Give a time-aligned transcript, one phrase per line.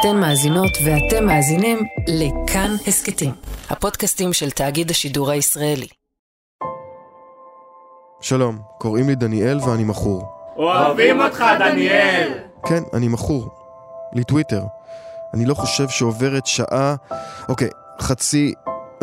[0.00, 3.32] אתן מאזינות ואתם מאזינים לכאן הסכתים,
[3.70, 5.86] הפודקאסטים של תאגיד השידור הישראלי.
[8.20, 10.22] שלום, קוראים לי דניאל ואני מכור.
[10.56, 12.32] אוהבים אותך, דניאל!
[12.68, 13.48] כן, אני מכור.
[14.12, 14.62] לטוויטר.
[15.34, 16.94] אני לא חושב שעוברת שעה,
[17.48, 17.68] אוקיי,
[18.00, 18.52] חצי,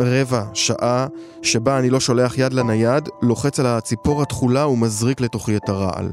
[0.00, 1.06] רבע, שעה,
[1.42, 6.10] שבה אני לא שולח יד לנייד, לוחץ על הציפור התכולה ומזריק לתוכי את הרעל.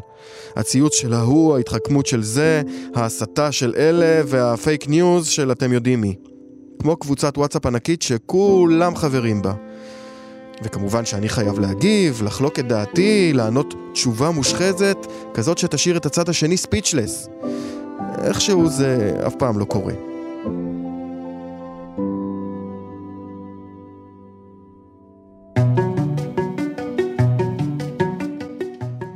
[0.55, 2.61] הציוץ של ההוא, ההתחכמות של זה,
[2.95, 6.15] ההסתה של אלה והפייק ניוז של אתם יודעים מי.
[6.81, 9.53] כמו קבוצת וואטסאפ ענקית שכולם חברים בה.
[10.63, 14.97] וכמובן שאני חייב להגיב, לחלוק את דעתי, לענות תשובה מושחזת,
[15.33, 17.29] כזאת שתשאיר את הצד השני speechless.
[18.23, 20.12] איכשהו זה אף פעם לא קורה.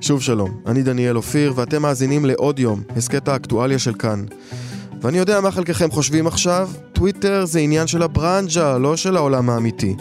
[0.07, 4.25] שוב שלום, אני דניאל אופיר ואתם מאזינים לעוד יום, הסכת האקטואליה של כאן.
[5.01, 9.95] ואני יודע מה חלקכם חושבים עכשיו, טוויטר זה עניין של הברנז'ה, לא של העולם האמיתי.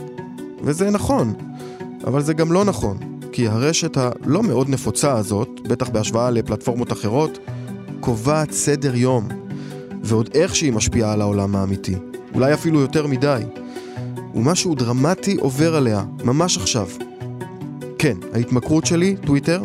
[0.62, 1.34] וזה נכון,
[2.04, 2.98] אבל זה גם לא נכון,
[3.32, 7.38] כי הרשת הלא מאוד נפוצה הזאת, בטח בהשוואה לפלטפורמות אחרות,
[8.00, 9.28] קובעת סדר יום,
[10.02, 11.94] ועוד איך שהיא משפיעה על העולם האמיתי,
[12.34, 13.42] אולי אפילו יותר מדי.
[14.34, 16.88] ומשהו דרמטי עובר עליה, ממש עכשיו.
[17.98, 19.62] כן, ההתמכרות שלי, טוויטר,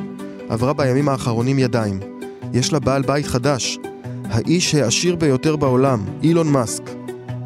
[0.51, 1.99] עברה בימים האחרונים ידיים.
[2.53, 3.79] יש לה בעל בית חדש,
[4.23, 6.83] האיש העשיר ביותר בעולם, אילון מאסק.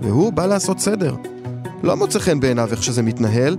[0.02, 1.16] והוא בא לעשות סדר.
[1.84, 3.58] לא מוצא חן בעיניו איך שזה מתנהל,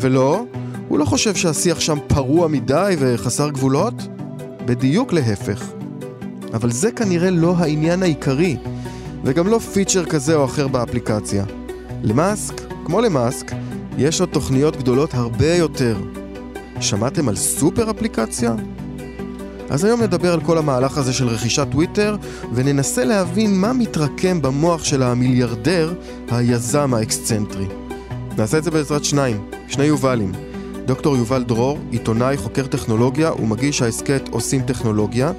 [0.00, 0.44] ולא,
[0.88, 3.94] הוא לא חושב שהשיח שם פרוע מדי וחסר גבולות?
[4.64, 5.64] בדיוק להפך.
[6.54, 8.56] אבל זה כנראה לא העניין העיקרי,
[9.24, 11.44] וגם לא פיצ'ר כזה או אחר באפליקציה.
[12.02, 13.52] למאסק, כמו למאסק,
[13.98, 15.96] יש עוד תוכניות גדולות הרבה יותר.
[16.80, 18.54] שמעתם על סופר אפליקציה?
[19.70, 22.16] אז היום נדבר על כל המהלך הזה של רכישת טוויטר,
[22.52, 25.94] וננסה להבין מה מתרקם במוח של המיליארדר,
[26.30, 27.66] היזם האקסצנטרי.
[28.38, 30.32] נעשה את זה בעזרת שניים, שני יובלים.
[30.86, 35.32] דוקטור יובל דרור, עיתונאי, חוקר טכנולוגיה ומגיש ההסכת עושים טכנולוגיה,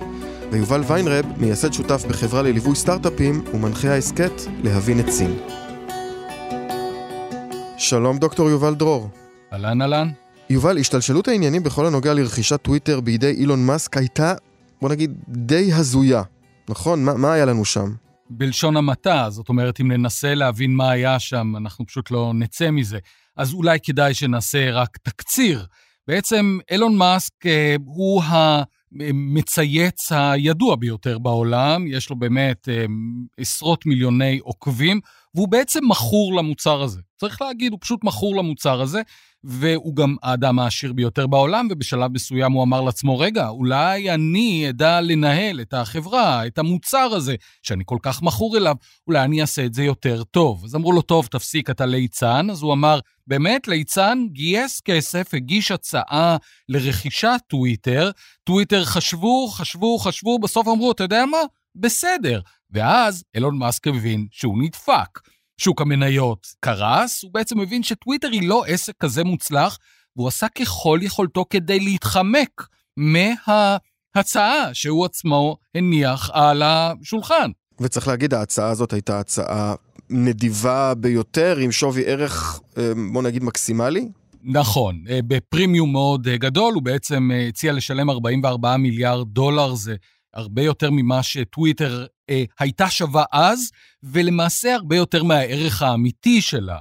[0.52, 5.38] ויובל ויינרב, מייסד שותף בחברה לליווי סטארט-אפים ומנחה ההסכת להבין את סין.
[7.78, 9.10] שלום דוקטור יובל דרור.
[9.54, 10.21] אהלן אהלן.
[10.52, 14.34] יובל, השתלשלות העניינים בכל הנוגע לרכישת טוויטר בידי אילון מאסק הייתה,
[14.82, 16.24] בוא נגיד, די הזויה.
[16.70, 17.04] נכון?
[17.04, 17.94] מה, מה היה לנו שם?
[18.30, 23.00] בלשון המעטה, זאת אומרת, אם ננסה להבין מה היה שם, אנחנו פשוט לא נצא מזה.
[23.38, 25.66] אז אולי כדאי שנעשה רק תקציר.
[26.08, 32.86] בעצם אילון מאסק אה, הוא המצייץ הידוע ביותר בעולם, יש לו באמת אה,
[33.38, 35.00] עשרות מיליוני עוקבים,
[35.36, 37.02] והוא בעצם מכור למוצר הזה.
[37.18, 39.02] צריך להגיד, הוא פשוט מכור למוצר הזה.
[39.44, 45.02] והוא גם האדם העשיר ביותר בעולם, ובשלב מסוים הוא אמר לעצמו, רגע, אולי אני אדע
[45.02, 48.76] לנהל את החברה, את המוצר הזה, שאני כל כך מכור אליו,
[49.08, 50.64] אולי אני אעשה את זה יותר טוב.
[50.66, 52.50] אז אמרו לו, טוב, תפסיק, אתה ליצן.
[52.50, 56.38] אז הוא אמר, באמת, ליצן גייס כסף, הגיש הצעה
[56.70, 58.12] לרכישת טוויטר,
[58.44, 61.38] טוויטר חשבו, חשבו, חשבו, בסוף אמרו, אתה יודע מה?
[61.76, 62.42] בסדר.
[62.72, 65.20] ואז אילון מאסק הבין שהוא נדפק.
[65.62, 69.78] שוק המניות קרס, הוא בעצם מבין שטוויטר היא לא עסק כזה מוצלח,
[70.16, 72.68] והוא עשה ככל יכולתו כדי להתחמק
[72.98, 77.52] מההצעה שהוא עצמו הניח על השולחן.
[77.82, 79.76] וצריך להגיד, ההצעה הזאת הייתה הצעה
[80.10, 84.08] נדיבה ביותר, עם שווי ערך, אה, בוא נגיד, מקסימלי?
[84.44, 89.96] נכון, אה, בפרימיום מאוד אה, גדול, הוא בעצם הציע לשלם 44 מיליארד דולר, זה
[90.34, 93.72] הרבה יותר ממה שטוויטר אה, הייתה שווה אז,
[94.04, 96.78] ולמעשה הרבה יותר מהערך האמיתי שלה.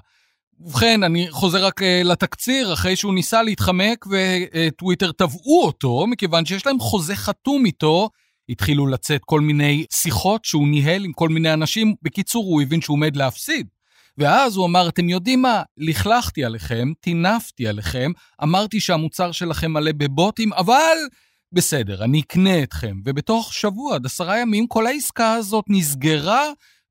[0.60, 6.66] ובכן, אני חוזר רק אה, לתקציר, אחרי שהוא ניסה להתחמק וטוויטר תבעו אותו, מכיוון שיש
[6.66, 8.10] להם חוזה חתום איתו,
[8.48, 11.94] התחילו לצאת כל מיני שיחות שהוא ניהל עם כל מיני אנשים.
[12.02, 13.66] בקיצור, הוא הבין שהוא עומד להפסיד.
[14.18, 15.62] ואז הוא אמר, אתם יודעים מה?
[15.76, 18.12] לכלכתי עליכם, טינפתי עליכם,
[18.42, 20.96] אמרתי שהמוצר שלכם מלא בבוטים, אבל
[21.52, 22.96] בסדר, אני אקנה אתכם.
[23.04, 26.44] ובתוך שבוע עד עשרה ימים כל העסקה הזאת נסגרה,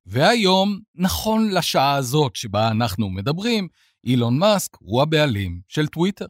[0.06, 3.68] והיום, נכון לשעה הזאת שבה אנחנו מדברים,
[4.04, 6.26] אילון מאסק הוא הבעלים של טוויטר.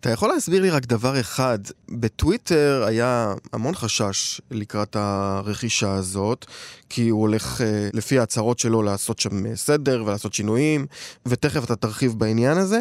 [0.00, 1.58] אתה יכול להסביר לי רק דבר אחד,
[1.90, 6.46] בטוויטר היה המון חשש לקראת הרכישה הזאת,
[6.88, 10.86] כי הוא הולך אה, לפי ההצהרות שלו לעשות שם סדר ולעשות שינויים,
[11.26, 12.80] ותכף אתה תרחיב בעניין הזה.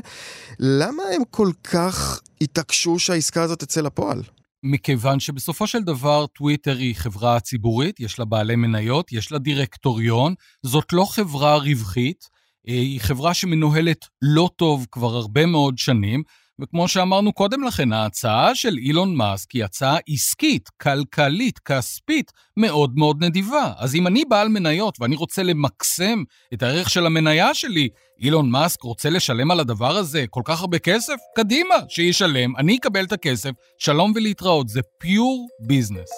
[0.59, 4.21] למה הם כל כך התעקשו שהעסקה הזאת תצא לפועל?
[4.63, 10.33] מכיוון שבסופו של דבר טוויטר היא חברה ציבורית, יש לה בעלי מניות, יש לה דירקטוריון,
[10.63, 12.29] זאת לא חברה רווחית,
[12.67, 16.23] אה, היא חברה שמנוהלת לא טוב כבר הרבה מאוד שנים,
[16.61, 23.23] וכמו שאמרנו קודם לכן, ההצעה של אילון מאסק היא הצעה עסקית, כלכלית, כספית, מאוד מאוד
[23.23, 23.73] נדיבה.
[23.77, 26.23] אז אם אני בעל מניות ואני רוצה למקסם
[26.53, 27.89] את הערך של המניה שלי,
[28.21, 31.15] אילון מאסק רוצה לשלם על הדבר הזה כל כך הרבה כסף?
[31.35, 36.09] קדימה, שישלם, אני אקבל את הכסף, שלום ולהתראות, זה פיור ביזנס.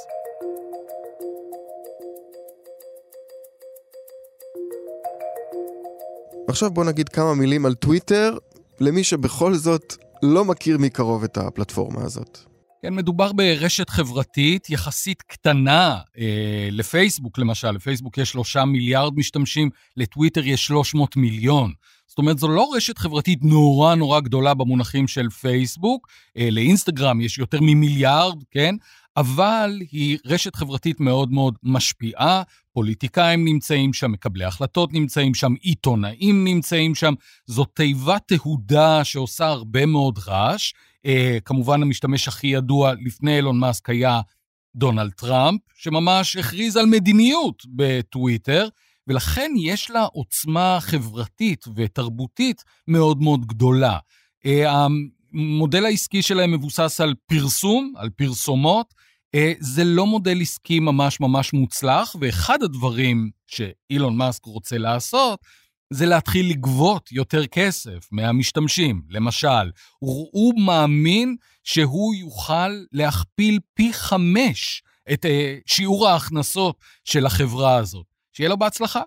[6.48, 8.38] עכשיו בוא נגיד כמה מילים על טוויטר,
[8.80, 12.38] למי שבכל זאת לא מכיר מקרוב את הפלטפורמה הזאת.
[12.82, 17.72] כן, מדובר ברשת חברתית יחסית קטנה אה, לפייסבוק, למשל.
[17.72, 21.74] לפייסבוק יש שלושה מיליארד משתמשים, לטוויטר יש 300 מיליון.
[22.08, 26.08] זאת אומרת, זו לא רשת חברתית נורא נורא גדולה במונחים של פייסבוק,
[26.38, 28.76] אה, לאינסטגרם יש יותר ממיליארד, כן?
[29.18, 36.44] אבל היא רשת חברתית מאוד מאוד משפיעה, פוליטיקאים נמצאים שם, מקבלי החלטות נמצאים שם, עיתונאים
[36.44, 37.14] נמצאים שם,
[37.46, 40.74] זו תיבת תהודה שעושה הרבה מאוד רעש.
[41.06, 44.22] אה, כמובן המשתמש הכי ידוע לפני אילון מאסק היה
[44.76, 48.68] דונלד טראמפ, שממש הכריז על מדיניות בטוויטר,
[49.08, 53.98] ולכן יש לה עוצמה חברתית ותרבותית מאוד מאוד גדולה.
[54.46, 54.88] אה,
[55.34, 58.94] המודל העסקי שלהם מבוסס על פרסום, על פרסומות.
[59.36, 65.40] אה, זה לא מודל עסקי ממש ממש מוצלח, ואחד הדברים שאילון מאסק רוצה לעשות,
[65.94, 69.02] זה להתחיל לגבות יותר כסף מהמשתמשים.
[69.10, 74.84] למשל, הוא, מאמין שהוא יוכל להכפיל פי חמש
[75.14, 75.30] את אה,
[75.66, 78.06] שיעור ההכנסות של החברה הזאת.
[78.34, 79.02] שיהיה לו בהצלחה.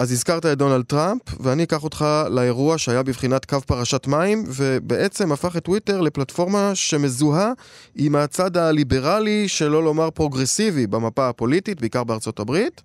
[0.00, 5.32] אז הזכרת את דונלד טראמפ, ואני אקח אותך לאירוע שהיה בבחינת קו פרשת מים, ובעצם
[5.32, 7.52] הפך את טוויטר לפלטפורמה שמזוהה
[7.94, 12.82] עם הצד הליברלי, שלא לומר פרוגרסיבי, במפה הפוליטית, בעיקר בארצות הברית.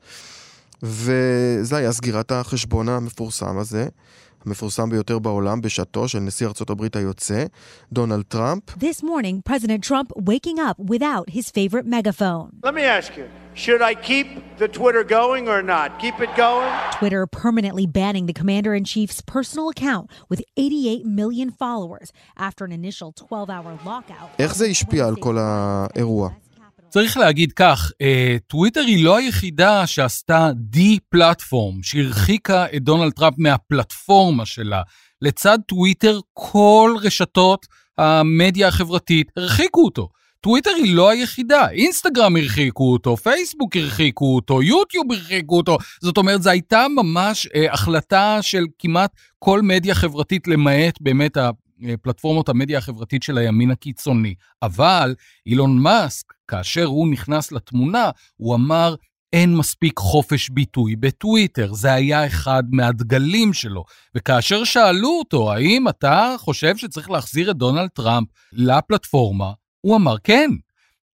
[0.83, 3.87] וזה היה סגירת החשבון המפורסם הזה.
[4.46, 7.44] המפורסם ביותר בעולם בשעתו של נשיא ארצות הברית היוצא,
[7.92, 8.62] דונלד טראמפ.
[8.70, 12.48] This morning, President Trump waking up without his favorite megaphone.
[12.62, 14.28] Let me ask you, should I keep
[14.62, 15.88] the Twitter going or not?
[16.04, 16.70] Keep it going?
[16.98, 23.72] Twitter permanently banning the commander-in-chief's personal account with 88 million followers after an initial 12-hour
[23.84, 24.30] lockout.
[24.38, 26.30] איך זה השפיע על כל האירוע?
[26.95, 34.45] צריך להגיד כך, אה, טוויטר היא לא היחידה שעשתה די-פלטפורם, שהרחיקה את דונלד טראמפ מהפלטפורמה
[34.45, 34.81] שלה.
[35.21, 37.65] לצד טוויטר, כל רשתות
[37.97, 40.09] המדיה החברתית הרחיקו אותו.
[40.41, 45.77] טוויטר היא לא היחידה, אינסטגרם הרחיקו אותו, פייסבוק הרחיקו אותו, יוטיוב הרחיקו אותו.
[46.01, 51.37] זאת אומרת, זו הייתה ממש אה, החלטה של כמעט כל מדיה חברתית, למעט באמת
[52.01, 54.35] פלטפורמות המדיה החברתית של הימין הקיצוני.
[54.61, 58.95] אבל אילון מאסק, כאשר הוא נכנס לתמונה, הוא אמר,
[59.33, 63.83] אין מספיק חופש ביטוי בטוויטר, זה היה אחד מהדגלים שלו.
[64.15, 69.51] וכאשר שאלו אותו, האם אתה חושב שצריך להחזיר את דונלד טראמפ לפלטפורמה,
[69.81, 70.49] הוא אמר כן.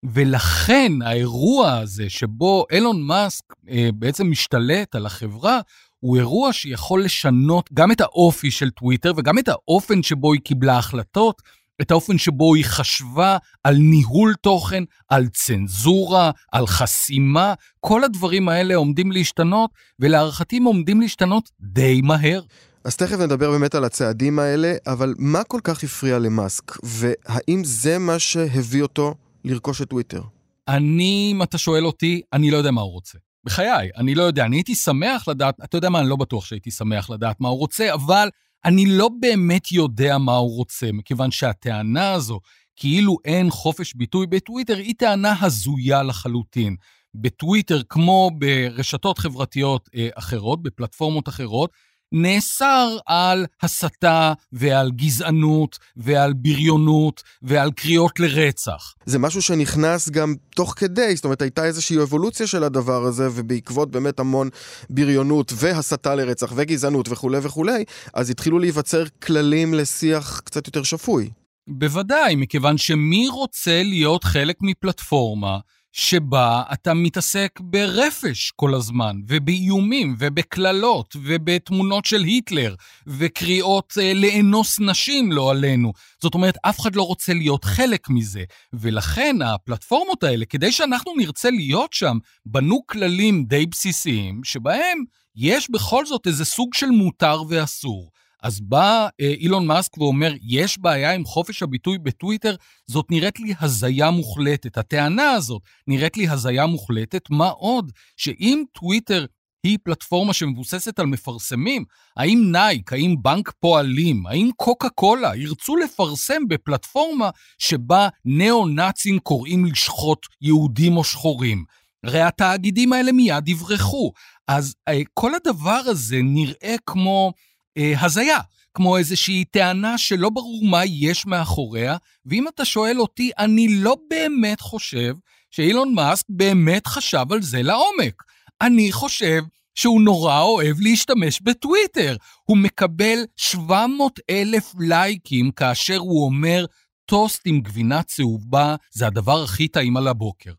[0.04, 5.60] ולכן האירוע הזה שבו אילון מאסק אה, בעצם משתלט על החברה,
[6.02, 10.78] הוא אירוע שיכול לשנות גם את האופי של טוויטר וגם את האופן שבו היא קיבלה
[10.78, 11.42] החלטות,
[11.80, 18.74] את האופן שבו היא חשבה על ניהול תוכן, על צנזורה, על חסימה, כל הדברים האלה
[18.74, 19.70] עומדים להשתנות,
[20.00, 22.42] ולהערכתי הם עומדים להשתנות די מהר.
[22.84, 27.98] אז תכף נדבר באמת על הצעדים האלה, אבל מה כל כך הפריע למאסק, והאם זה
[27.98, 29.14] מה שהביא אותו
[29.44, 30.22] לרכוש את טוויטר?
[30.68, 33.18] אני, אם אתה שואל אותי, אני לא יודע מה הוא רוצה.
[33.44, 36.70] בחיי, אני לא יודע, אני הייתי שמח לדעת, אתה יודע מה, אני לא בטוח שהייתי
[36.70, 38.28] שמח לדעת מה הוא רוצה, אבל
[38.64, 42.40] אני לא באמת יודע מה הוא רוצה, מכיוון שהטענה הזו,
[42.76, 46.76] כאילו אין חופש ביטוי בטוויטר, היא טענה הזויה לחלוטין.
[47.14, 51.72] בטוויטר, כמו ברשתות חברתיות אה, אחרות, בפלטפורמות אחרות,
[52.12, 58.94] נאסר על הסתה ועל גזענות ועל בריונות ועל קריאות לרצח.
[59.06, 63.90] זה משהו שנכנס גם תוך כדי, זאת אומרת הייתה איזושהי אבולוציה של הדבר הזה ובעקבות
[63.90, 64.48] באמת המון
[64.90, 71.30] בריונות והסתה לרצח וגזענות וכולי וכולי, אז התחילו להיווצר כללים לשיח קצת יותר שפוי.
[71.68, 75.58] בוודאי, מכיוון שמי רוצה להיות חלק מפלטפורמה
[75.92, 82.74] שבה אתה מתעסק ברפש כל הזמן, ובאיומים, ובקללות, ובתמונות של היטלר,
[83.06, 85.92] וקריאות אה, לאנוס נשים, לא עלינו.
[86.22, 88.44] זאת אומרת, אף אחד לא רוצה להיות חלק מזה.
[88.72, 95.04] ולכן הפלטפורמות האלה, כדי שאנחנו נרצה להיות שם, בנו כללים די בסיסיים, שבהם
[95.36, 98.10] יש בכל זאת איזה סוג של מותר ואסור.
[98.42, 102.54] אז בא אה, אילון מאסק ואומר, יש בעיה עם חופש הביטוי בטוויטר,
[102.86, 104.78] זאת נראית לי הזיה מוחלטת.
[104.78, 107.30] הטענה הזאת נראית לי הזיה מוחלטת.
[107.30, 107.92] מה עוד?
[108.16, 109.26] שאם טוויטר
[109.66, 111.84] היא פלטפורמה שמבוססת על מפרסמים?
[112.16, 120.26] האם נייק, האם בנק פועלים, האם קוקה קולה ירצו לפרסם בפלטפורמה שבה ניאו-נאצים קוראים לשחוט
[120.40, 121.64] יהודים או שחורים?
[122.04, 124.12] הרי התאגידים האלה מיד יברחו.
[124.48, 127.32] אז אה, כל הדבר הזה נראה כמו
[127.78, 128.38] אה, הזיה,
[128.74, 134.60] כמו איזושהי טענה שלא ברור מה יש מאחוריה, ואם אתה שואל אותי, אני לא באמת
[134.60, 135.14] חושב
[135.50, 138.22] שאילון מאסק באמת חשב על זה לעומק.
[138.60, 139.42] אני חושב
[139.74, 142.16] שהוא נורא אוהב להשתמש בטוויטר.
[142.44, 146.64] הוא מקבל 700 אלף לייקים כאשר הוא אומר,
[147.06, 150.52] טוסט עם גבינה צהובה זה הדבר הכי טעים על הבוקר.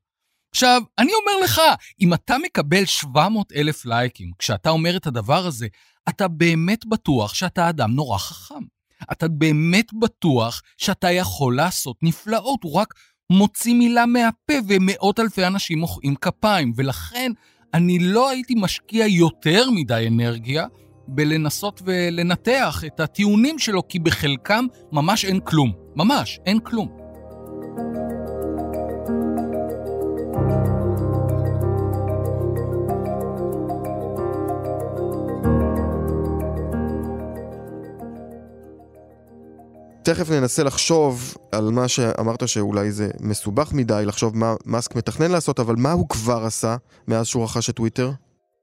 [0.53, 1.61] עכשיו, אני אומר לך,
[2.01, 5.67] אם אתה מקבל 700 אלף לייקים כשאתה אומר את הדבר הזה,
[6.09, 8.63] אתה באמת בטוח שאתה אדם נורא חכם.
[9.11, 12.93] אתה באמת בטוח שאתה יכול לעשות נפלאות, הוא רק
[13.29, 17.31] מוציא מילה מהפה ומאות אלפי אנשים מוחאים כפיים, ולכן
[17.73, 20.65] אני לא הייתי משקיע יותר מדי אנרגיה
[21.07, 25.71] בלנסות ולנתח את הטיעונים שלו, כי בחלקם ממש אין כלום.
[25.95, 27.03] ממש, אין כלום.
[40.03, 45.59] תכף ננסה לחשוב על מה שאמרת שאולי זה מסובך מדי לחשוב מה מאסק מתכנן לעשות,
[45.59, 46.75] אבל מה הוא כבר עשה
[47.07, 48.11] מאז שהוא רכש את טוויטר?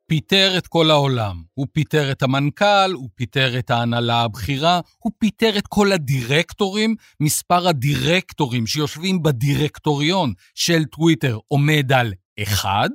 [0.06, 1.42] פיטר את כל העולם.
[1.54, 6.94] הוא פיטר את המנכ"ל, הוא פיטר את ההנהלה הבכירה, הוא פיטר את כל הדירקטורים.
[7.20, 12.90] מספר הדירקטורים שיושבים בדירקטוריון של טוויטר עומד על אחד,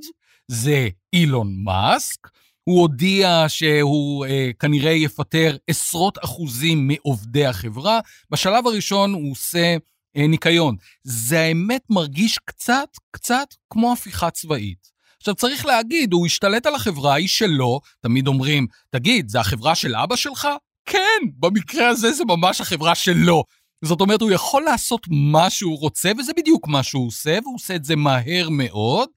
[0.47, 2.27] זה אילון מאסק.
[2.69, 7.99] הוא הודיע שהוא אה, כנראה יפטר עשרות אחוזים מעובדי החברה.
[8.31, 9.77] בשלב הראשון הוא עושה
[10.17, 10.75] אה, ניקיון.
[11.03, 14.91] זה האמת מרגיש קצת, קצת כמו הפיכה צבאית.
[15.17, 19.95] עכשיו צריך להגיד, הוא השתלט על החברה, היא שלו, תמיד אומרים, תגיד, זה החברה של
[19.95, 20.47] אבא שלך?
[20.85, 23.43] כן, במקרה הזה זה ממש החברה שלו.
[23.81, 27.75] זאת אומרת, הוא יכול לעשות מה שהוא רוצה, וזה בדיוק מה שהוא עושה, והוא עושה
[27.75, 29.09] את זה מהר מאוד.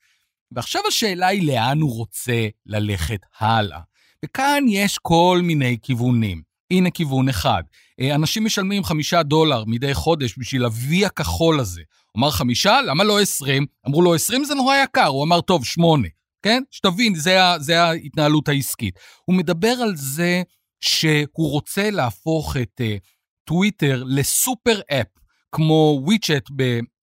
[0.52, 3.80] ועכשיו השאלה היא לאן הוא רוצה ללכת הלאה.
[4.24, 6.42] וכאן יש כל מיני כיוונים.
[6.70, 7.62] הנה כיוון אחד.
[8.00, 11.82] אה, אנשים משלמים חמישה דולר מדי חודש בשביל ה-V הכחול הזה.
[12.12, 13.66] הוא אמר חמישה, למה לא עשרים?
[13.86, 16.08] אמרו לו עשרים זה נורא יקר, הוא אמר טוב, שמונה.
[16.42, 16.62] כן?
[16.70, 18.98] שתבין, זה, זה ההתנהלות העסקית.
[19.24, 20.42] הוא מדבר על זה
[20.80, 23.00] שהוא רוצה להפוך את uh,
[23.44, 25.06] טוויטר לסופר אפ.
[25.52, 26.48] כמו וויצ'ט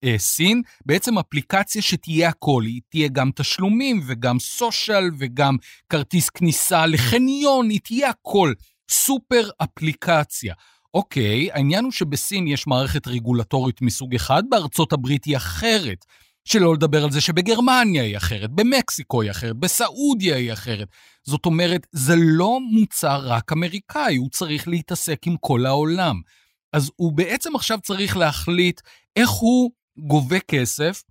[0.04, 5.56] בסין, בעצם אפליקציה שתהיה הכל, היא תהיה גם תשלומים וגם סושיאל וגם
[5.90, 8.52] כרטיס כניסה לחניון, היא תהיה הכל,
[8.90, 10.54] סופר אפליקציה.
[10.94, 16.04] אוקיי, העניין הוא שבסין יש מערכת רגולטורית מסוג אחד, בארצות הברית היא אחרת.
[16.44, 20.88] שלא לדבר על זה שבגרמניה היא אחרת, במקסיקו היא אחרת, בסעודיה היא אחרת.
[21.24, 26.20] זאת אומרת, זה לא מוצר רק אמריקאי, הוא צריך להתעסק עם כל העולם.
[26.76, 28.80] אז הוא בעצם עכשיו צריך להחליט
[29.16, 31.02] איך הוא גובה כסף.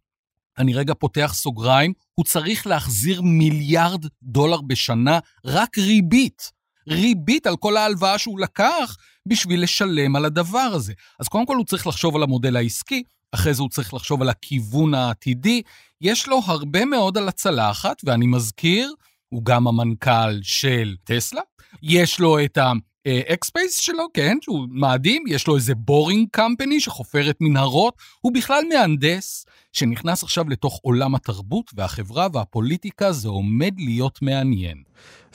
[0.58, 6.52] אני רגע פותח סוגריים, הוא צריך להחזיר מיליארד דולר בשנה, רק ריבית.
[6.90, 10.94] ריבית על כל ההלוואה שהוא לקח בשביל לשלם על הדבר הזה.
[11.20, 14.30] אז קודם כל הוא צריך לחשוב על המודל העסקי, אחרי זה הוא צריך לחשוב על
[14.30, 15.62] הכיוון העתידי.
[16.02, 18.94] יש לו הרבה מאוד על הצלחת, ואני מזכיר,
[19.30, 21.42] הוא גם המנכ"ל של טסלה.
[21.82, 22.58] יש לו את
[23.06, 23.34] ה...
[23.34, 29.46] XSpace שלו, כן, שהוא מאדים, יש לו איזה Boring Company שחופרת מנהרות, הוא בכלל מהנדס
[29.74, 34.84] שנכנס עכשיו לתוך עולם התרבות והחברה והפוליטיקה, זה עומד להיות מעניין.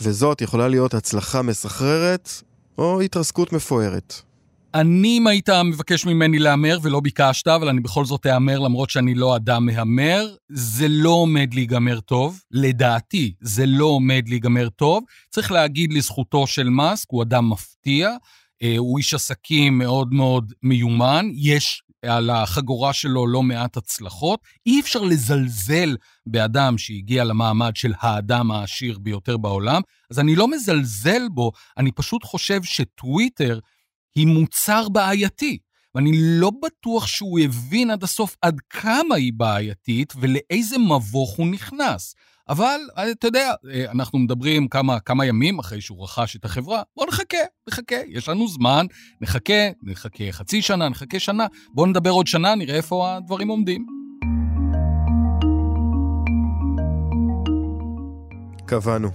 [0.01, 2.31] וזאת יכולה להיות הצלחה מסחררת
[2.79, 4.30] או התרסקות מפוארת.
[4.75, 9.15] אני, אם היית מבקש ממני להמר, ולא ביקשת, אבל אני בכל זאת אהמר למרות שאני
[9.15, 12.41] לא אדם מהמר, זה לא עומד להיגמר טוב.
[12.51, 15.05] לדעתי, זה לא עומד להיגמר טוב.
[15.31, 18.11] צריך להגיד לזכותו של מאסק, הוא אדם מפתיע,
[18.63, 24.41] אה, הוא איש עסקים מאוד מאוד מיומן, יש על החגורה שלו לא מעט הצלחות.
[24.67, 25.97] אי אפשר לזלזל
[26.27, 32.25] באדם שהגיע למעמד של האדם העשיר ביותר בעולם, אז אני לא מזלזל בו, אני פשוט
[32.25, 33.59] חושב שטוויטר
[34.15, 35.59] היא מוצר בעייתי.
[35.95, 42.15] ואני לא בטוח שהוא הבין עד הסוף עד כמה היא בעייתית ולאיזה מבוך הוא נכנס.
[42.49, 42.81] אבל,
[43.13, 43.53] אתה יודע,
[43.91, 47.39] אנחנו מדברים כמה, כמה ימים אחרי שהוא רכש את החברה, בואו נחכה,
[47.69, 48.87] נחכה, יש לנו זמן,
[49.21, 53.87] נחכה, נחכה חצי שנה, נחכה שנה, בואו נדבר עוד שנה, נראה איפה הדברים עומדים.
[58.67, 59.09] קבענו.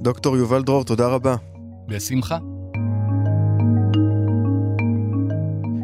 [0.00, 1.36] דוקטור יובל דרור, תודה רבה.
[1.88, 2.38] בשמחה.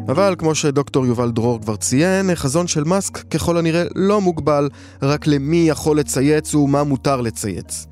[0.07, 4.69] אבל כמו שדוקטור יובל דרור כבר ציין, החזון של מאסק ככל הנראה לא מוגבל
[5.01, 7.87] רק למי יכול לצייץ ומה מותר לצייץ.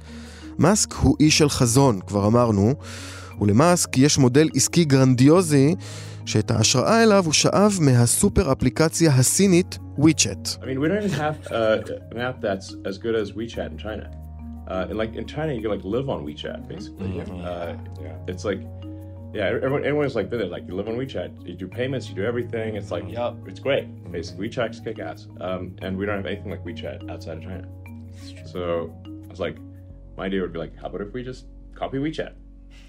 [0.58, 2.74] מאסק הוא איש של חזון, כבר אמרנו,
[3.42, 5.76] ולמאסק יש מודל עסקי גרנדיוזי
[6.26, 10.58] שאת ההשראה אליו הוא שאב מהסופר אפליקציה הסינית WeChat.
[10.62, 13.78] I mean, we don't even have uh, an app that's as good as WeChat in
[13.78, 14.10] China.
[14.68, 17.10] Uh, and like in China, you can like live on WeChat basically.
[17.22, 17.74] Uh,
[18.06, 18.62] yeah, it's like,
[19.35, 22.25] yeah, everyone, everyone's like, they're like, you live on WeChat, you do payments, you do
[22.25, 22.77] everything.
[22.77, 23.87] It's like, yeah, it's great.
[24.13, 25.27] Basically, WeChat's kick ass.
[25.41, 27.67] Um, and we don't have anything like WeChat outside of China.
[28.47, 28.95] So
[29.27, 29.57] I was like,
[30.17, 32.33] my idea would be like, how about if we just copy WeChat?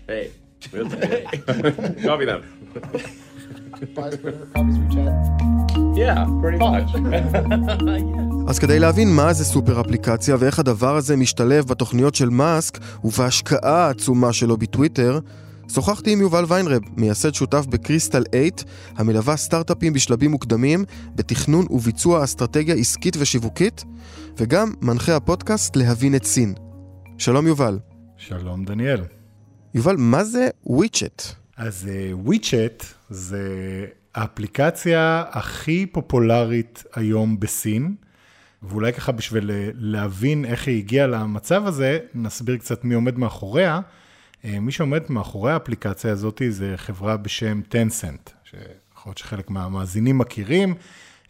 [0.07, 0.31] Hey,
[0.71, 1.25] we'll hey.
[2.03, 2.41] copy them.
[5.95, 6.89] Yeah, pretty much.
[8.47, 13.85] אז כדי להבין מה זה סופר אפליקציה ואיך הדבר הזה משתלב בתוכניות של מאסק ובהשקעה
[13.87, 15.19] העצומה שלו בטוויטר,
[15.74, 18.48] שוחחתי עם יובל ויינרב, מייסד שותף בקריסטל 8,
[18.96, 20.84] המלווה סטארט-אפים בשלבים מוקדמים,
[21.14, 23.84] בתכנון וביצוע אסטרטגיה עסקית ושיווקית,
[24.36, 26.54] וגם מנחה הפודקאסט להבין את סין.
[27.18, 27.78] שלום יובל.
[28.16, 29.00] שלום דניאל.
[29.74, 31.22] יובל, מה זה וויצ'ט?
[31.56, 33.46] אז וויצ'ט זה
[34.14, 37.94] האפליקציה הכי פופולרית היום בסין,
[38.62, 43.80] ואולי ככה בשביל להבין איך היא הגיעה למצב הזה, נסביר קצת מי עומד מאחוריה.
[44.44, 50.74] מי שעומד מאחורי האפליקציה הזאת זה חברה בשם טנסנט, שיכול להיות שחלק מהמאזינים מכירים,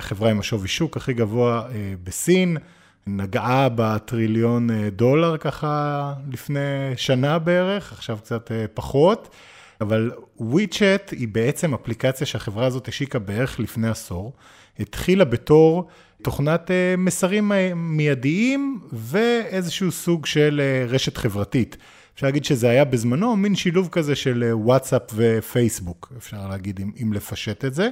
[0.03, 1.69] חברה עם השווי שוק הכי גבוה
[2.05, 2.57] בסין,
[3.07, 6.61] נגעה בטריליון דולר ככה לפני
[6.97, 9.29] שנה בערך, עכשיו קצת פחות.
[9.81, 14.33] אבל WeChat היא בעצם אפליקציה שהחברה הזאת השיקה בערך לפני עשור.
[14.79, 15.89] התחילה בתור
[16.23, 21.77] תוכנת מסרים מיידיים ואיזשהו סוג של רשת חברתית.
[22.21, 27.13] אפשר להגיד שזה היה בזמנו מין שילוב כזה של וואטסאפ ופייסבוק, אפשר להגיד אם, אם
[27.13, 27.89] לפשט את זה,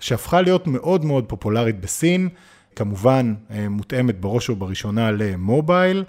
[0.00, 2.28] שהפכה להיות מאוד מאוד פופולרית בסין,
[2.76, 3.34] כמובן
[3.70, 6.04] מותאמת בראש ובראשונה למובייל.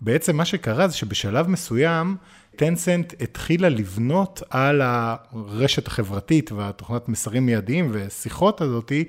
[0.00, 2.16] בעצם מה שקרה זה שבשלב מסוים,
[2.56, 9.04] טנסנט התחילה לבנות על הרשת החברתית והתוכנת מסרים מיידיים ושיחות הזאתי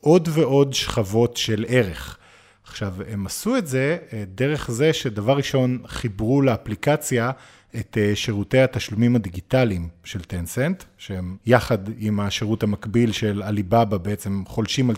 [0.00, 2.18] עוד ועוד שכבות של ערך.
[2.64, 3.98] עכשיו, הם עשו את זה
[4.34, 7.30] דרך זה שדבר ראשון חיברו לאפליקציה
[7.76, 14.90] את שירותי התשלומים הדיגיטליים של טנסנט, שהם יחד עם השירות המקביל של עליבאבא בעצם חולשים
[14.90, 14.96] על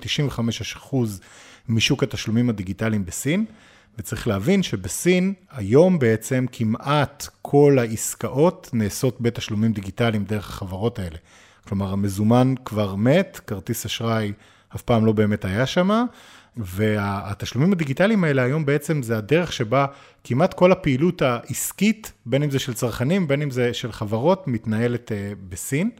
[0.90, 0.96] 95%
[1.68, 3.44] משוק התשלומים הדיגיטליים בסין.
[3.98, 11.16] וצריך להבין שבסין היום בעצם כמעט כל העסקאות נעשות בתשלומים דיגיטליים דרך החברות האלה.
[11.68, 14.32] כלומר, המזומן כבר מת, כרטיס אשראי
[14.74, 16.04] אף פעם לא באמת היה שם,
[16.56, 19.86] והתשלומים הדיגיטליים האלה היום בעצם זה הדרך שבה
[20.24, 25.12] כמעט כל הפעילות העסקית, בין אם זה של צרכנים, בין אם זה של חברות, מתנהלת
[25.48, 25.90] בסין.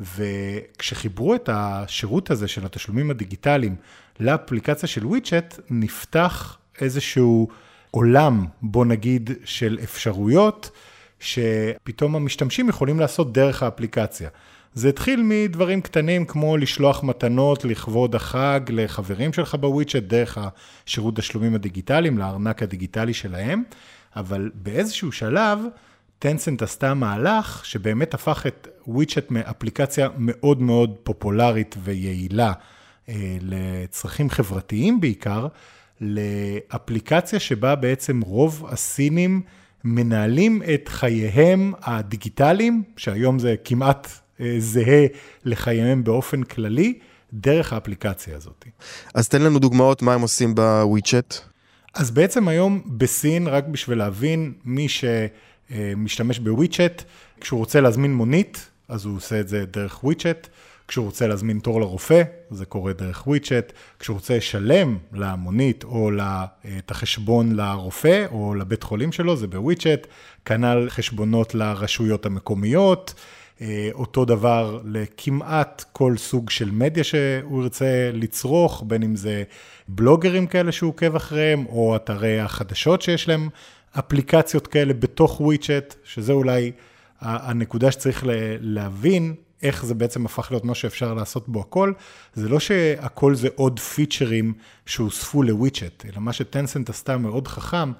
[0.00, 3.76] וכשחיברו את השירות הזה של התשלומים הדיגיטליים
[4.20, 7.48] לאפליקציה של וויצ'ט, נפתח איזשהו
[7.90, 10.70] עולם, בוא נגיד, של אפשרויות,
[11.20, 14.28] שפתאום המשתמשים יכולים לעשות דרך האפליקציה.
[14.74, 20.38] זה התחיל מדברים קטנים כמו לשלוח מתנות לכבוד החג לחברים שלך בוויצ'ט דרך
[20.86, 23.62] השירות תשלומים הדיגיטליים, לארנק הדיגיטלי שלהם,
[24.16, 25.58] אבל באיזשהו שלב,
[26.18, 32.52] טנסנט עשתה מהלך שבאמת הפך את וויצ'ט מאפליקציה מאוד מאוד פופולרית ויעילה
[33.40, 35.46] לצרכים חברתיים בעיקר,
[36.00, 39.42] לאפליקציה שבה בעצם רוב הסינים
[39.84, 44.08] מנהלים את חייהם הדיגיטליים, שהיום זה כמעט
[44.58, 45.06] זהה
[45.44, 46.98] לחייהם באופן כללי,
[47.32, 48.64] דרך האפליקציה הזאת.
[49.14, 51.34] אז תן לנו דוגמאות מה הם עושים בוויצ'ט.
[51.94, 57.02] אז בעצם היום בסין, רק בשביל להבין, מי שמשתמש בוויצ'ט,
[57.40, 60.48] כשהוא רוצה להזמין מונית, אז הוא עושה את זה דרך וויצ'ט.
[60.88, 66.10] כשהוא רוצה להזמין תור לרופא, זה קורה דרך וויצ'ט, כשהוא רוצה לשלם למונית או
[66.78, 70.06] את החשבון לרופא או לבית חולים שלו, זה בוויצ'ט,
[70.44, 73.14] כנ"ל חשבונות לרשויות המקומיות,
[73.92, 79.42] אותו דבר לכמעט כל סוג של מדיה שהוא ירצה לצרוך, בין אם זה
[79.88, 83.48] בלוגרים כאלה שהוא עוקב אחריהם, או אתרי החדשות שיש להם
[83.98, 86.72] אפליקציות כאלה בתוך וויצ'ט, שזה אולי
[87.20, 88.24] הנקודה שצריך
[88.60, 89.34] להבין.
[89.62, 91.92] איך זה בעצם הפך להיות מה שאפשר לעשות בו הכל,
[92.34, 94.52] זה לא שהכל זה עוד פיצ'רים
[94.86, 97.92] שהוספו לוויצ'ט, אלא מה שטנסנט עשתה מאוד חכם,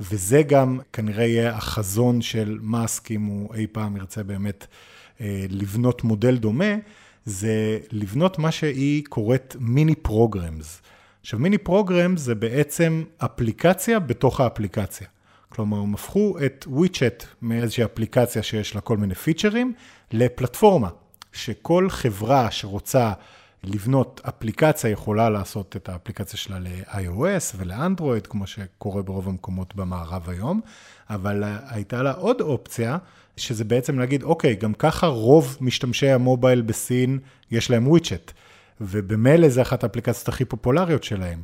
[0.00, 4.95] וזה גם כנראה יהיה החזון של מאסק, אם הוא אי פעם ירצה באמת אה,
[5.48, 6.74] לבנות מודל דומה,
[7.24, 10.82] זה לבנות מה שהיא קוראת mini programs.
[11.20, 15.06] עכשיו, mini programs זה בעצם אפליקציה בתוך האפליקציה.
[15.48, 19.72] כלומר, הם הפכו את וויצ'ט מאיזושהי אפליקציה שיש לה כל מיני פיצ'רים,
[20.12, 20.88] לפלטפורמה.
[21.32, 23.12] שכל חברה שרוצה
[23.68, 30.60] לבנות אפליקציה, יכולה לעשות את האפליקציה שלה ל-iOS ולאנדרואיד, כמו שקורה ברוב המקומות במערב היום,
[31.10, 32.98] אבל הייתה לה עוד אופציה,
[33.36, 37.18] שזה בעצם להגיד, אוקיי, גם ככה רוב משתמשי המובייל בסין,
[37.50, 38.32] יש להם וויצ'ט,
[38.80, 41.42] ובמילא זה אחת האפליקציות הכי פופולריות שלהם.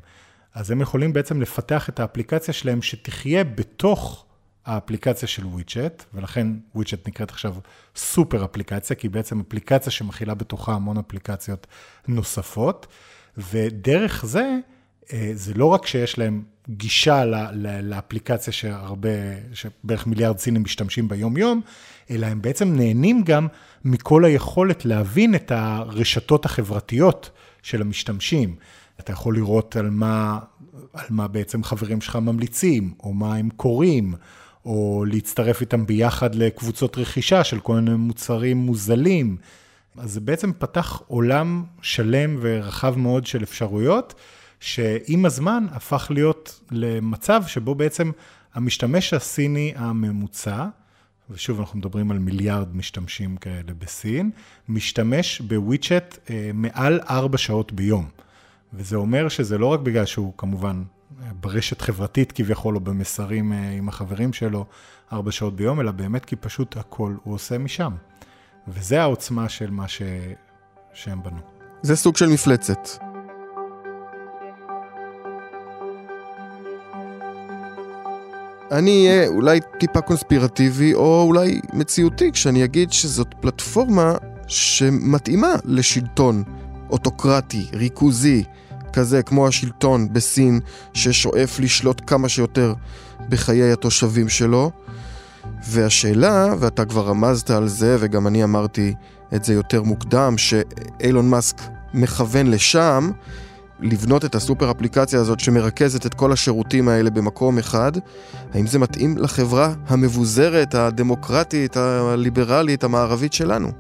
[0.55, 4.25] אז הם יכולים בעצם לפתח את האפליקציה שלהם שתחיה בתוך
[4.67, 7.55] האפליקציה של וויצ'ט, ולכן וויצ'ט נקראת עכשיו
[7.97, 11.67] סופר אפליקציה, כי היא בעצם אפליקציה שמכילה בתוכה המון אפליקציות
[12.09, 12.87] נוספות,
[13.37, 14.59] ודרך זה,
[15.13, 17.25] אה, זה לא רק שיש להם גישה
[17.83, 19.09] לאפליקציה שהרבה,
[19.53, 21.61] שבערך מיליארד סינים משתמשים ביום-יום,
[22.11, 23.47] אלא הם בעצם נהנים גם
[23.85, 27.31] מכל היכולת להבין את הרשתות החברתיות
[27.63, 28.57] של המשתמשים.
[29.01, 30.39] אתה יכול לראות על מה,
[30.93, 34.15] על מה בעצם חברים שלך ממליצים, או מה הם קוראים,
[34.65, 39.37] או להצטרף איתם ביחד לקבוצות רכישה של כל מיני מוצרים מוזלים.
[39.97, 44.15] אז זה בעצם פתח עולם שלם ורחב מאוד של אפשרויות,
[44.61, 48.11] שעם הזמן הפך להיות למצב שבו בעצם
[48.55, 50.67] המשתמש הסיני הממוצע,
[51.31, 54.31] ושוב, אנחנו מדברים על מיליארד משתמשים כאלה בסין,
[54.69, 58.09] משתמש בוויצ'ט אה, מעל ארבע שעות ביום.
[58.75, 60.83] וזה אומר שזה לא רק בגלל שהוא כמובן
[61.41, 64.67] ברשת חברתית כביכול, או במסרים אה, עם החברים שלו
[65.13, 67.93] ארבע שעות ביום, אלא באמת כי פשוט הכל הוא עושה משם.
[68.69, 70.03] וזה העוצמה של מה ש...
[70.95, 71.41] שהם בנו.
[71.83, 72.89] זה סוג של מפלצת.
[78.73, 84.15] אני אהיה אולי טיפה קונספירטיבי, או אולי מציאותי, כשאני אגיד שזאת פלטפורמה
[84.47, 86.45] שמתאימה לשלטון
[86.91, 88.45] אוטוקרטי, ריכוזי,
[88.93, 90.61] כזה כמו השלטון בסין,
[90.95, 92.75] ששואף לשלוט כמה שיותר
[93.29, 94.71] בחיי התושבים שלו.
[95.69, 98.95] והשאלה, ואתה כבר רמזת על זה, וגם אני אמרתי
[99.35, 101.57] את זה יותר מוקדם, שאילון מאסק
[101.95, 103.11] מכוון לשם,
[103.81, 107.93] לבנות את הסופר אפליקציה הזאת שמרכזת את כל השירותים האלה במקום אחד,
[108.55, 113.73] האם זה מתאים לחברה המבוזרת, הדמוקרטית, הליברלית, המערבית שלנו?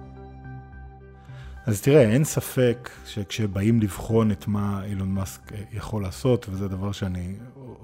[1.67, 7.35] אז תראה, אין ספק שכשבאים לבחון את מה אילון מאסק יכול לעשות, וזה דבר שאני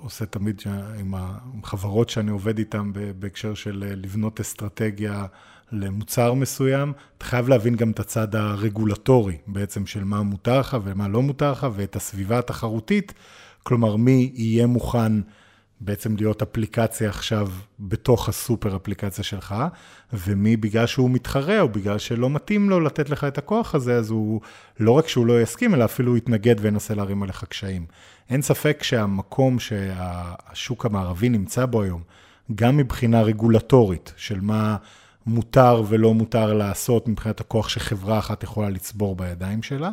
[0.03, 0.63] עושה תמיד
[0.99, 1.15] עם
[1.63, 5.27] החברות שאני עובד איתן בהקשר של לבנות אסטרטגיה
[5.73, 11.09] למוצר מסוים, אתה חייב להבין גם את הצד הרגולטורי בעצם של מה מותר לך ומה
[11.09, 13.15] לא מותר לך, ואת הסביבה התחרותית,
[13.63, 15.13] כלומר מי יהיה מוכן
[15.81, 17.49] בעצם להיות אפליקציה עכשיו
[17.81, 19.55] בתוך הסופר אפליקציה שלך,
[20.13, 24.11] ומי בגלל שהוא מתחרה או בגלל שלא מתאים לו לתת לך את הכוח הזה, אז
[24.11, 24.41] הוא
[24.81, 27.87] לא רק שהוא לא יסכים, אלא אפילו יתנגד וינסה להרים עליך קשיים.
[28.31, 32.03] אין ספק שהמקום שהשוק המערבי נמצא בו היום,
[32.55, 34.77] גם מבחינה רגולטורית של מה
[35.27, 39.91] מותר ולא מותר לעשות מבחינת הכוח שחברה אחת יכולה לצבור בידיים שלה,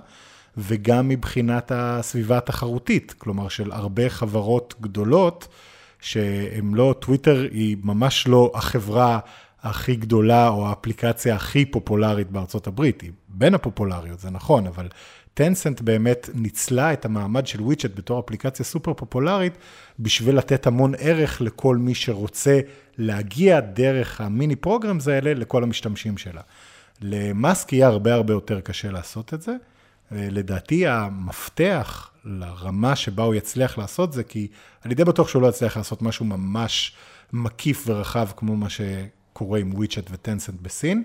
[0.58, 5.48] וגם מבחינת הסביבה התחרותית, כלומר של הרבה חברות גדולות,
[6.06, 9.20] שהם לא, טוויטר היא ממש לא החברה
[9.62, 14.88] הכי גדולה או האפליקציה הכי פופולרית בארצות הברית, היא בין הפופולריות, זה נכון, אבל
[15.34, 19.54] טנסנט באמת ניצלה את המעמד של וויצ'ט בתור אפליקציה סופר פופולרית,
[20.00, 22.60] בשביל לתת המון ערך לכל מי שרוצה
[22.98, 26.42] להגיע דרך ה mini programs האלה לכל המשתמשים שלה.
[27.02, 29.56] למאסק יהיה הרבה הרבה יותר קשה לעשות את זה.
[30.12, 34.48] לדעתי המפתח לרמה שבה הוא יצליח לעשות זה, כי
[34.86, 36.96] אני די בטוח שהוא לא יצליח לעשות משהו ממש
[37.34, 41.04] מקיף ורחב כמו מה שקורה עם וויצ'ט וטנסנט בסין,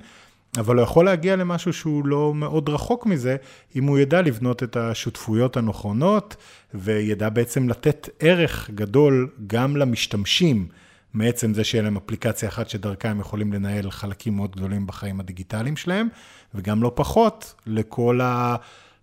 [0.59, 3.37] אבל הוא יכול להגיע למשהו שהוא לא מאוד רחוק מזה,
[3.77, 6.37] אם הוא ידע לבנות את השותפויות הנכונות,
[6.75, 10.69] וידע בעצם לתת ערך גדול גם למשתמשים,
[11.15, 15.77] מעצם זה שיהיה להם אפליקציה אחת שדרכה הם יכולים לנהל חלקים מאוד גדולים בחיים הדיגיטליים
[15.77, 16.09] שלהם,
[16.55, 18.57] וגם לא פחות לכל ה...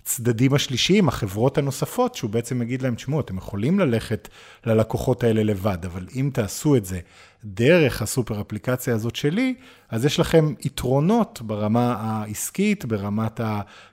[0.08, 4.28] הצדדים השלישיים, החברות הנוספות, שהוא בעצם יגיד להם, תשמעו, אתם יכולים ללכת
[4.65, 7.00] ללקוחות האלה לבד, אבל אם תעשו את זה
[7.46, 9.56] דרך הסופר אפליקציה הזאת שלי,
[9.89, 13.41] אז יש לכם יתרונות ברמה העסקית, ברמת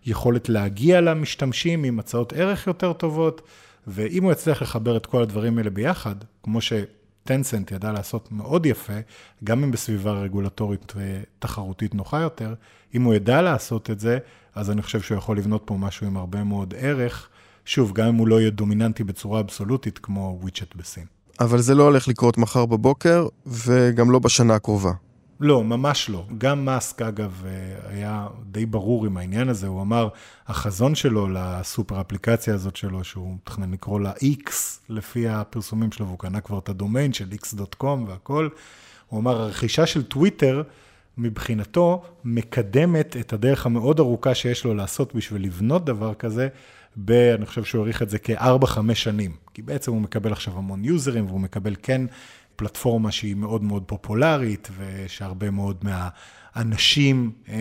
[0.05, 3.43] היכולת להגיע למשתמשים עם הצעות ערך יותר טובות,
[3.87, 6.73] ואם הוא יצליח לחבר את כל הדברים האלה ביחד, כמו ש...
[7.25, 8.93] טנסנט ידע לעשות מאוד יפה,
[9.45, 12.55] גם אם בסביבה רגולטורית ותחרותית נוחה יותר,
[12.95, 14.19] אם הוא ידע לעשות את זה,
[14.55, 17.29] אז אני חושב שהוא יכול לבנות פה משהו עם הרבה מאוד ערך.
[17.65, 21.05] שוב, גם אם הוא לא יהיה דומיננטי בצורה אבסולוטית כמו וויצ'ט בסין.
[21.41, 24.93] אבל זה לא הולך לקרות מחר בבוקר, וגם לא בשנה הקרובה.
[25.41, 26.27] לא, ממש לא.
[26.39, 27.45] גם מאסק, אגב,
[27.89, 29.67] היה די ברור עם העניין הזה.
[29.67, 30.09] הוא אמר,
[30.47, 34.51] החזון שלו לסופר אפליקציה הזאת שלו, שהוא מתכנן לקרוא לה X,
[34.89, 38.49] לפי הפרסומים שלו, והוא קנה כבר את הדומיין של x.com והכל,
[39.09, 40.63] הוא אמר, הרכישה של טוויטר
[41.19, 46.49] מבחינתו מקדמת את הדרך המאוד ארוכה שיש לו לעשות בשביל לבנות דבר כזה,
[46.97, 49.37] ב, אני חושב שהוא העריך את זה כארבע-חמש שנים.
[49.55, 52.01] כי בעצם הוא מקבל עכשיו המון יוזרים, והוא מקבל כן
[52.57, 57.55] פלטפורמה שהיא מאוד מאוד פופולרית, ושהרבה מאוד מהאנשים, אה,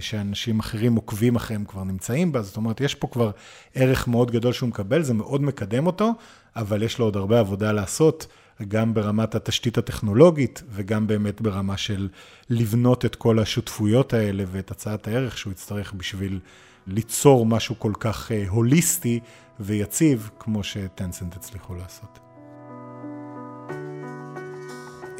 [0.00, 3.30] שאנשים אחרים עוקבים אחריהם כבר נמצאים בה, זאת אומרת, יש פה כבר
[3.74, 6.12] ערך מאוד גדול שהוא מקבל, זה מאוד מקדם אותו,
[6.56, 8.26] אבל יש לו עוד הרבה עבודה לעשות.
[8.68, 12.08] גם ברמת התשתית הטכנולוגית וגם באמת ברמה של
[12.50, 16.40] לבנות את כל השותפויות האלה ואת הצעת הערך שהוא יצטרך בשביל
[16.86, 19.20] ליצור משהו כל כך אה, הוליסטי
[19.60, 22.27] ויציב, כמו שטנסנט הצליחו לעשות.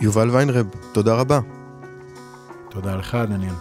[0.01, 1.41] יובל ויינרב, תודה רבה.
[2.71, 3.55] תודה לך, דניאל.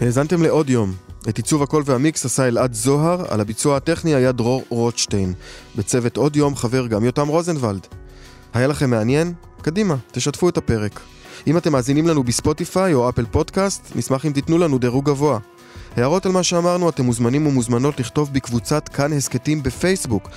[0.00, 0.92] האזנתם לעוד יום.
[1.28, 5.34] את עיצוב הקול והמיקס עשה אלעד זוהר, על הביצוע הטכני היה דרור רוטשטיין.
[5.76, 7.86] בצוות עוד יום חבר גם יותם רוזנבלד.
[8.54, 9.32] היה לכם מעניין?
[9.62, 11.00] קדימה, תשתפו את הפרק.
[11.46, 15.38] אם אתם מאזינים לנו בספוטיפיי או אפל פודקאסט, נשמח אם תיתנו לנו דירוג גבוה.
[15.96, 20.28] הערות על מה שאמרנו אתם מוזמנים ומוזמנות לכתוב בקבוצת כאן הסכתים בפייסבוק.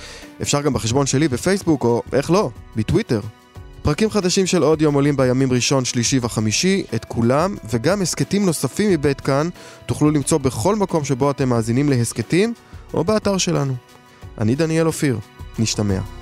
[0.42, 3.20] אפשר גם בחשבון שלי בפייסבוק, או איך לא, בטוויטר.
[3.82, 8.90] פרקים חדשים של עוד יום עולים בימים ראשון, שלישי וחמישי, את כולם, וגם הסכתים נוספים
[8.90, 9.48] מבית כאן,
[9.86, 12.54] תוכלו למצוא בכל מקום שבו אתם מאזינים להסכתים,
[12.94, 13.74] או באתר שלנו.
[14.38, 15.18] אני דניאל אופיר,
[15.58, 16.17] נשתמע.